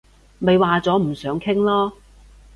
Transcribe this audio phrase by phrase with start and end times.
[0.39, 1.91] 咪話咗唔想傾囉